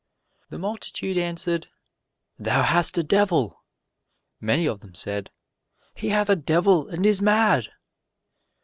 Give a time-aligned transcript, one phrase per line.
[0.49, 1.67] The multitude answered,
[2.39, 3.63] "Thou hast a devil."
[4.39, 5.29] Many of them said,
[5.93, 7.67] "He hath a devil and is mad."